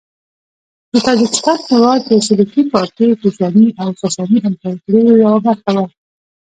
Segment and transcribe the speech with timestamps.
[0.91, 5.85] د تاجکستان هیواد د سلوکي، پارتي، کوشاني او ساساني امپراطوریو یوه برخه وه.